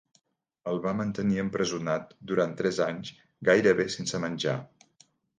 El 0.69 0.79
va 0.83 0.93
mantenir 0.99 1.35
empresonat 1.41 2.15
durant 2.31 2.55
tres 2.61 2.79
anys 2.85 3.11
gairebé 3.51 3.85
sense 3.97 4.23
menjar. 4.25 4.57